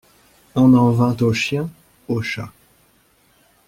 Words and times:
On 0.55 0.73
en 0.73 0.89
vint 0.89 1.15
aux 1.21 1.31
chiens, 1.33 1.69
aux 2.07 2.23
chats. 2.23 2.51